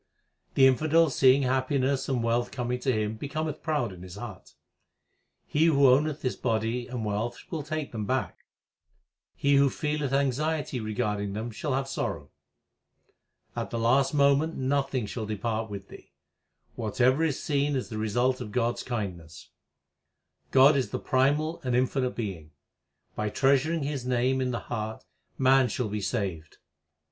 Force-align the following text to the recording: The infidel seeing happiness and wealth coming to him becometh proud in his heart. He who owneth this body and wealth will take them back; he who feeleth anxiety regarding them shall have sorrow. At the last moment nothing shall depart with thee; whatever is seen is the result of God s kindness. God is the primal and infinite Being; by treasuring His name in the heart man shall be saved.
The 0.55 0.65
infidel 0.65 1.11
seeing 1.11 1.43
happiness 1.43 2.09
and 2.09 2.23
wealth 2.23 2.49
coming 2.49 2.79
to 2.79 2.91
him 2.91 3.17
becometh 3.17 3.61
proud 3.61 3.93
in 3.93 4.01
his 4.01 4.15
heart. 4.15 4.55
He 5.45 5.65
who 5.65 5.87
owneth 5.87 6.23
this 6.23 6.35
body 6.35 6.87
and 6.87 7.05
wealth 7.05 7.37
will 7.51 7.61
take 7.61 7.91
them 7.91 8.07
back; 8.07 8.39
he 9.35 9.57
who 9.57 9.69
feeleth 9.69 10.11
anxiety 10.11 10.79
regarding 10.79 11.33
them 11.33 11.51
shall 11.51 11.75
have 11.75 11.87
sorrow. 11.87 12.31
At 13.55 13.69
the 13.69 13.77
last 13.77 14.11
moment 14.11 14.55
nothing 14.55 15.05
shall 15.05 15.27
depart 15.27 15.69
with 15.69 15.89
thee; 15.89 16.11
whatever 16.75 17.23
is 17.23 17.39
seen 17.39 17.75
is 17.75 17.89
the 17.89 17.99
result 17.99 18.41
of 18.41 18.51
God 18.51 18.77
s 18.77 18.81
kindness. 18.81 19.51
God 20.49 20.75
is 20.75 20.89
the 20.89 20.97
primal 20.97 21.61
and 21.63 21.75
infinite 21.75 22.15
Being; 22.15 22.49
by 23.13 23.29
treasuring 23.29 23.83
His 23.83 24.03
name 24.03 24.41
in 24.41 24.49
the 24.49 24.61
heart 24.61 25.03
man 25.37 25.67
shall 25.67 25.89
be 25.89 26.01
saved. 26.01 26.57